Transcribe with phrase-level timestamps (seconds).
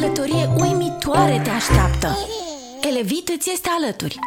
[0.00, 2.18] călătorie uimitoare te așteaptă.
[2.90, 4.18] Elevit îți este alături.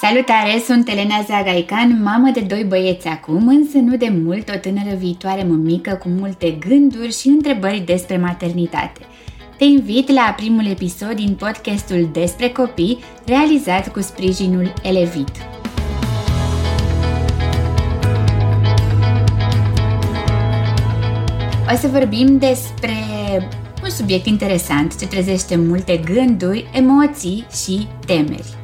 [0.00, 4.96] Salutare, sunt Elena Zagaican, mamă de doi băieți acum, însă nu de mult o tânără
[4.96, 9.00] viitoare mămică cu multe gânduri și întrebări despre maternitate.
[9.58, 15.32] Te invit la primul episod din podcastul despre copii, realizat cu sprijinul Elevit.
[21.72, 22.94] O să vorbim despre
[23.88, 28.56] un subiect interesant ce trezește multe gânduri, emoții și temeri.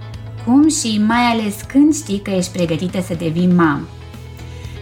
[0.47, 3.89] Cum și mai ales când știi că ești pregătită să devii mamă.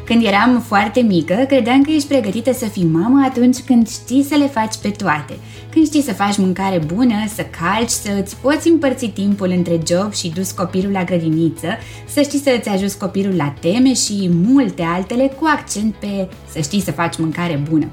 [0.04, 4.34] Când eram foarte mică, credeam că ești pregătită să fii mamă atunci când știi să
[4.34, 5.38] le faci pe toate.
[5.70, 10.12] Când știi să faci mâncare bună, să calci, să îți poți împărți timpul între job
[10.12, 11.68] și dus copilul la grădiniță,
[12.06, 16.60] să știi să îți ajuți copilul la teme și multe altele cu accent pe să
[16.60, 17.86] știi să faci mâncare bună.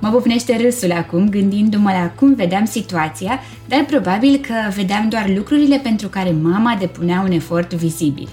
[0.00, 5.78] Mă bufnește râsul acum gândindu-mă la cum vedeam situația, dar probabil că vedeam doar lucrurile
[5.78, 8.28] pentru care mama depunea un efort vizibil.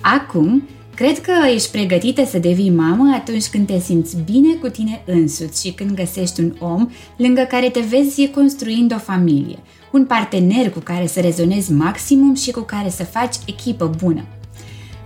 [0.00, 5.02] Acum, cred că ești pregătită să devii mamă atunci când te simți bine cu tine
[5.06, 9.58] însuți și când găsești un om lângă care te vezi construind o familie,
[9.92, 14.24] un partener cu care să rezonezi maximum și cu care să faci echipă bună.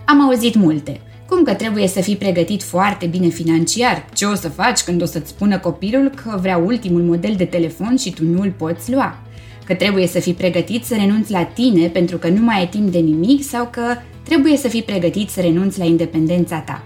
[0.05, 4.05] Am auzit multe, cum că trebuie să fii pregătit foarte bine financiar?
[4.15, 7.97] Ce o să faci când o să-ți spună copilul că vrea ultimul model de telefon
[7.97, 9.19] și tu nu îl poți lua?
[9.65, 12.93] Că trebuie să fii pregătit să renunți la tine pentru că nu mai ai timp
[12.93, 13.83] de nimic sau că
[14.23, 16.85] trebuie să fii pregătit să renunți la independența ta.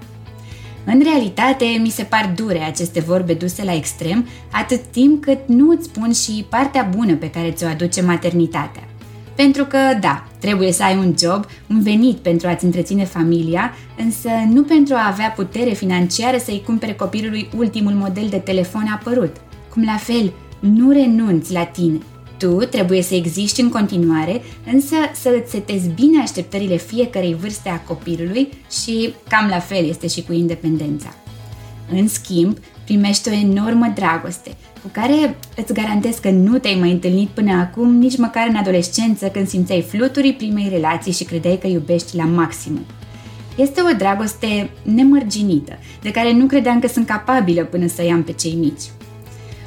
[0.84, 5.70] În realitate, mi se par dure aceste vorbe duse la extrem, atât timp cât nu
[5.70, 8.82] îți spun și partea bună pe care ți-o aduce maternitatea.
[9.34, 14.28] Pentru că, da, trebuie să ai un job, un venit pentru a-ți întreține familia, însă
[14.48, 19.36] nu pentru a avea putere financiară să-i cumpere copilului ultimul model de telefon apărut.
[19.68, 21.98] Cum la fel, nu renunți la tine.
[22.38, 27.80] Tu trebuie să existi în continuare, însă să îți setezi bine așteptările fiecărei vârste a
[27.80, 31.14] copilului și cam la fel este și cu independența.
[31.90, 32.58] În schimb,
[32.92, 34.50] primești o enormă dragoste,
[34.82, 39.26] cu care îți garantez că nu te-ai mai întâlnit până acum, nici măcar în adolescență,
[39.26, 42.84] când simțeai fluturii primei relații și credeai că iubești la maximum.
[43.56, 48.32] Este o dragoste nemărginită, de care nu credeam că sunt capabilă până să i-am pe
[48.32, 48.82] cei mici.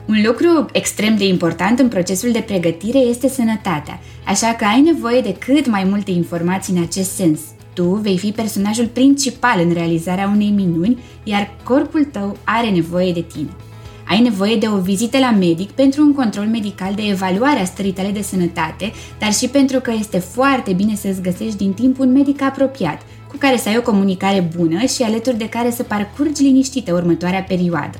[0.06, 5.22] Un lucru extrem de important în procesul de pregătire este sănătatea, așa că ai nevoie
[5.22, 7.40] de cât mai multe informații în acest sens.
[7.76, 13.22] Tu vei fi personajul principal în realizarea unei minuni, iar corpul tău are nevoie de
[13.22, 13.50] tine.
[14.08, 17.92] Ai nevoie de o vizită la medic pentru un control medical de evaluare a stării
[17.92, 22.12] tale de sănătate, dar și pentru că este foarte bine să-ți găsești din timp un
[22.12, 26.44] medic apropiat, cu care să ai o comunicare bună și alături de care să parcurgi
[26.44, 28.00] liniștită următoarea perioadă.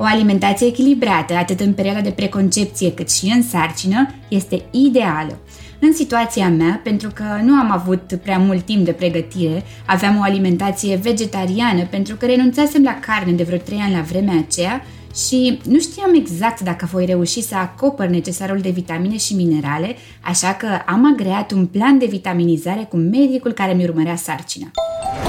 [0.00, 5.38] O alimentație echilibrată, atât în perioada de preconcepție cât și în sarcină, este ideală.
[5.80, 10.22] În situația mea, pentru că nu am avut prea mult timp de pregătire, aveam o
[10.22, 14.84] alimentație vegetariană pentru că renunțasem la carne de vreo 3 ani la vremea aceea
[15.26, 20.54] și nu știam exact dacă voi reuși să acopăr necesarul de vitamine și minerale, așa
[20.54, 24.70] că am agreat un plan de vitaminizare cu medicul care mi urmărea sarcina.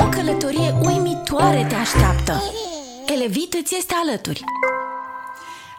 [0.02, 2.44] O călătorie uimitoare te așteaptă.
[3.16, 4.42] Elevit îți este alături.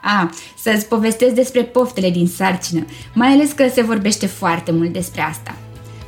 [0.02, 2.84] A, să-ți povestesc despre poftele din sarcină,
[3.14, 5.56] mai ales că se vorbește foarte mult despre asta.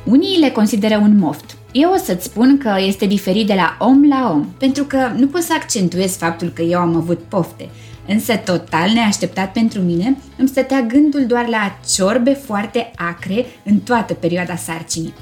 [0.03, 1.57] Unii le consideră un moft.
[1.71, 5.27] Eu o să-ți spun că este diferit de la om la om, pentru că nu
[5.27, 7.69] pot să accentuez faptul că eu am avut pofte,
[8.07, 14.13] Însă total neașteptat pentru mine, îmi stătea gândul doar la ciorbe foarte acre în toată
[14.13, 15.13] perioada sarcinii.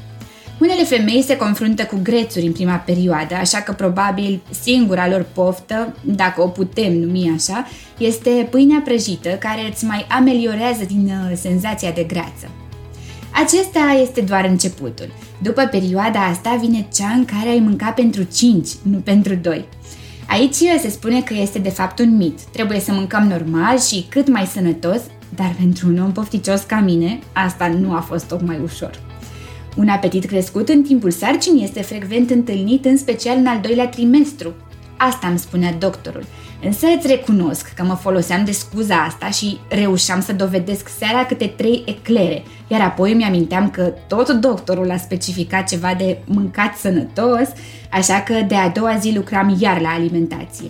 [0.62, 5.96] Unele femei se confruntă cu grețuri în prima perioadă, așa că probabil singura lor poftă,
[6.02, 7.68] dacă o putem numi așa,
[7.98, 12.50] este pâinea prăjită care îți mai ameliorează din uh, senzația de greață.
[13.32, 15.14] Acesta este doar începutul.
[15.42, 19.66] După perioada asta vine cea în care ai mâncat pentru 5, nu pentru 2.
[20.28, 22.42] Aici se spune că este de fapt un mit.
[22.42, 25.02] Trebuie să mâncăm normal și cât mai sănătos,
[25.36, 29.11] dar pentru un om pofticios ca mine, asta nu a fost tocmai ușor.
[29.78, 34.54] Un apetit crescut în timpul sarcinii este frecvent întâlnit în special în al doilea trimestru.
[34.98, 36.24] Asta îmi spunea doctorul,
[36.64, 41.46] Însă îți recunosc că mă foloseam de scuza asta și reușeam să dovedesc seara câte
[41.46, 47.50] trei eclere, iar apoi mi-aminteam că tot doctorul a specificat ceva de mâncat sănătos,
[47.92, 50.70] așa că de a doua zi lucram iar la alimentație.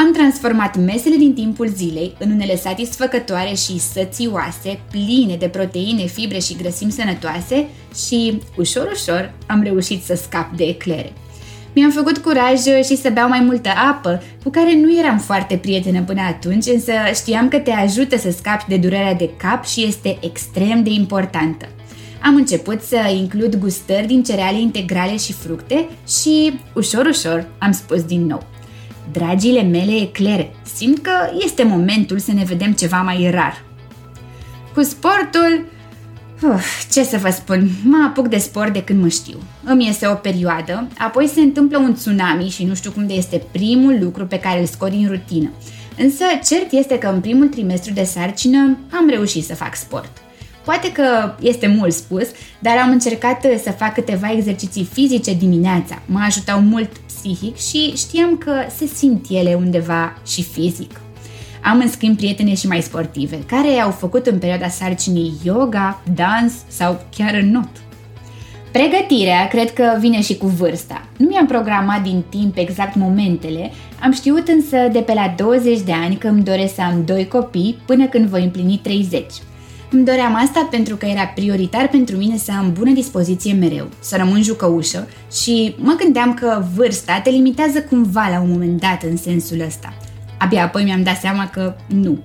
[0.00, 6.38] Am transformat mesele din timpul zilei în unele satisfăcătoare și sățioase, pline de proteine, fibre
[6.38, 7.68] și grăsimi sănătoase
[8.06, 11.12] și, ușor, ușor, am reușit să scap de eclere.
[11.74, 16.02] Mi-am făcut curaj și să beau mai multă apă, cu care nu eram foarte prietenă
[16.02, 20.18] până atunci, însă știam că te ajută să scapi de durerea de cap și este
[20.20, 21.68] extrem de importantă.
[22.22, 28.02] Am început să includ gustări din cereale integrale și fructe și, ușor, ușor, am spus
[28.02, 28.46] din nou.
[29.12, 31.12] Dragile mele eclere, simt că
[31.44, 33.64] este momentul să ne vedem ceva mai rar.
[34.74, 35.64] Cu sportul,
[36.42, 39.38] Uf, ce să vă spun, mă apuc de sport de când mă știu.
[39.64, 43.42] Îmi iese o perioadă, apoi se întâmplă un tsunami și nu știu cum de este
[43.52, 45.50] primul lucru pe care îl scot din rutină.
[45.96, 50.10] Însă, cert este că în primul trimestru de sarcină am reușit să fac sport.
[50.64, 52.26] Poate că este mult spus,
[52.58, 56.02] dar am încercat să fac câteva exerciții fizice dimineața.
[56.06, 61.00] Mă ajutau mult psihic și știam că se simt ele undeva și fizic.
[61.62, 66.52] Am în schimb prietene și mai sportive, care au făcut în perioada sarcinii yoga, dans
[66.68, 67.68] sau chiar în not.
[68.72, 71.04] Pregătirea cred că vine și cu vârsta.
[71.16, 73.70] Nu mi-am programat din timp exact momentele,
[74.02, 77.28] am știut însă de pe la 20 de ani că îmi doresc să am doi
[77.28, 79.24] copii până când voi împlini 30.
[79.90, 84.16] Îmi doream asta pentru că era prioritar pentru mine să am bună dispoziție mereu, să
[84.16, 89.16] rămân jucăușă și mă gândeam că vârsta te limitează cumva la un moment dat în
[89.16, 89.92] sensul ăsta–
[90.38, 92.18] Abia apoi mi-am dat seama că nu.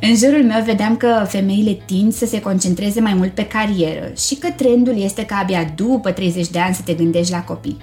[0.00, 4.34] În jurul meu vedeam că femeile tind să se concentreze mai mult pe carieră și
[4.34, 7.76] că trendul este ca abia după 30 de ani să te gândești la copii.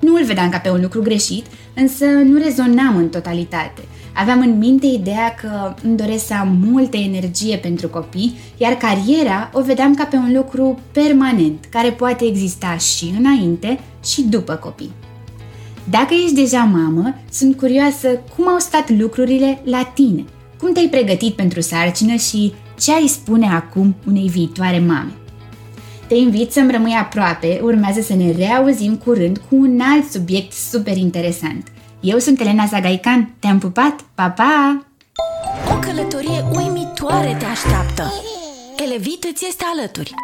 [0.00, 3.82] Nu îl vedeam ca pe un lucru greșit, însă nu rezonam în totalitate.
[4.14, 9.50] Aveam în minte ideea că îmi doresc să am multă energie pentru copii, iar cariera
[9.52, 14.92] o vedeam ca pe un lucru permanent, care poate exista și înainte și după copii.
[15.90, 20.24] Dacă ești deja mamă, sunt curioasă cum au stat lucrurile la tine.
[20.58, 25.12] Cum te-ai pregătit pentru sarcină și ce ai spune acum unei viitoare mame?
[26.06, 30.96] Te invit să-mi rămâi aproape, urmează să ne reauzim curând cu un alt subiect super
[30.96, 31.66] interesant.
[32.02, 34.86] Eu sunt Elena Zagaican, te-am pupat, pa, pa!
[35.74, 38.12] O călătorie uimitoare te așteaptă!
[38.76, 40.14] Elevit îți este alături!